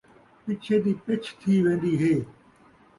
پچھے 0.43 0.75
دی 0.83 0.93
پچھ 1.05 1.27
تھی 1.39 1.53
ویندی 1.63 1.93
ہے 2.01 2.13